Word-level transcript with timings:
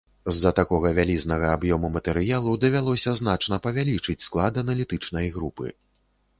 З-за 0.35 0.51
такога 0.59 0.91
вялізнага 0.99 1.51
аб'ёму 1.57 1.91
матэрыялу 1.99 2.57
давялося 2.65 3.15
значна 3.21 3.61
павялічыць 3.69 4.19
склад 4.31 4.53
аналітычнай 4.67 5.33
групы. 5.41 5.67